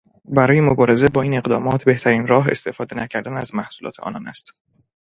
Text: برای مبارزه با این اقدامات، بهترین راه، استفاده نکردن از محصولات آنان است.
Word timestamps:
برای 0.25 0.61
مبارزه 0.61 1.07
با 1.09 1.21
این 1.21 1.33
اقدامات، 1.37 1.85
بهترین 1.85 2.27
راه، 2.27 2.47
استفاده 2.47 2.95
نکردن 2.97 3.33
از 3.37 3.55
محصولات 3.55 3.99
آنان 3.99 4.27
است. 4.27 4.55